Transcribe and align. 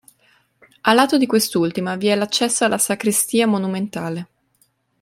A 0.81 0.93
lato 0.95 1.19
di 1.19 1.27
quest'ultima 1.27 1.95
vi 1.95 2.07
è 2.07 2.15
l'accesso 2.15 2.65
alla 2.65 2.79
sacrestia 2.79 3.45
monumentale. 3.45 4.29